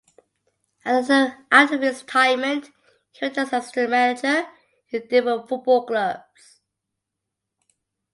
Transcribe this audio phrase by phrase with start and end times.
[0.83, 2.71] After his retirement
[3.11, 4.49] he worked as an assistant manager
[4.89, 6.59] in the different football clubs.